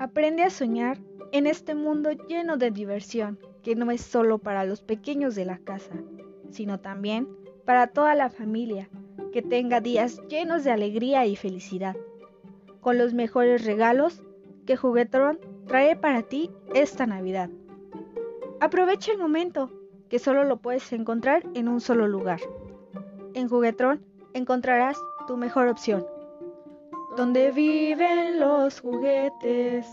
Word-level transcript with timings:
Aprende 0.00 0.44
a 0.44 0.48
soñar 0.48 0.96
en 1.30 1.46
este 1.46 1.74
mundo 1.74 2.10
lleno 2.26 2.56
de 2.56 2.70
diversión, 2.70 3.38
que 3.62 3.74
no 3.74 3.90
es 3.90 4.00
solo 4.00 4.38
para 4.38 4.64
los 4.64 4.80
pequeños 4.80 5.34
de 5.34 5.44
la 5.44 5.58
casa, 5.58 5.92
sino 6.48 6.80
también 6.80 7.28
para 7.66 7.88
toda 7.88 8.14
la 8.14 8.30
familia, 8.30 8.88
que 9.30 9.42
tenga 9.42 9.82
días 9.82 10.22
llenos 10.26 10.64
de 10.64 10.70
alegría 10.70 11.26
y 11.26 11.36
felicidad, 11.36 11.96
con 12.80 12.96
los 12.96 13.12
mejores 13.12 13.66
regalos 13.66 14.22
que 14.64 14.74
Juguetron 14.74 15.38
trae 15.66 15.96
para 15.96 16.22
ti 16.22 16.50
esta 16.74 17.04
Navidad. 17.04 17.50
Aprovecha 18.58 19.12
el 19.12 19.18
momento, 19.18 19.70
que 20.08 20.18
solo 20.18 20.44
lo 20.44 20.62
puedes 20.62 20.90
encontrar 20.94 21.42
en 21.52 21.68
un 21.68 21.82
solo 21.82 22.08
lugar. 22.08 22.40
En 23.34 23.50
Juguetron 23.50 24.02
encontrarás 24.32 24.96
tu 25.26 25.36
mejor 25.36 25.68
opción. 25.68 26.06
Donde 27.20 27.50
viven 27.50 28.40
los 28.40 28.80
juguetes. 28.80 29.86